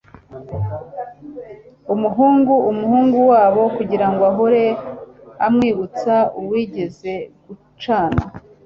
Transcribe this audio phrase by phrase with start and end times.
[1.93, 4.63] umuhungu, umuhungu wabo, kugirango ahore
[5.45, 7.13] amwibutsa uwigeze
[7.45, 8.21] gucana